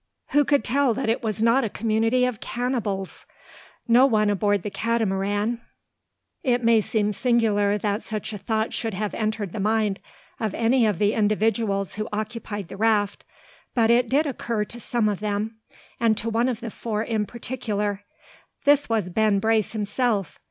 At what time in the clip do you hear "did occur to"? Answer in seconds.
14.09-14.79